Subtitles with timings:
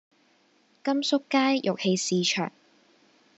[0.81, 2.51] 甘肅街玉器市場